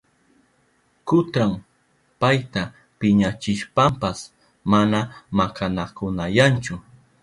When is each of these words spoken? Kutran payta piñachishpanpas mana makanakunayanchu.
Kutran 1.07 1.51
payta 2.19 2.63
piñachishpanpas 2.99 4.17
mana 4.71 4.99
makanakunayanchu. 5.37 6.73